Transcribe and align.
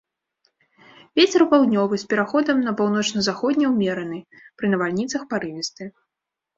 Вецер 1.21 1.41
паўднёвы 1.51 1.95
з 2.05 2.09
пераходам 2.15 2.65
на 2.69 2.75
паўночна-заходні 2.81 3.65
ўмераны, 3.75 4.19
пры 4.57 4.67
навальніцах 4.77 5.21
парывісты. 5.33 5.83